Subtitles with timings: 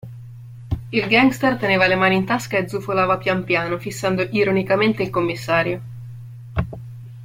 [0.89, 5.81] Il gangster teneva le mani in tasca e zufolava pian piano, fissando ironicamente il commissario.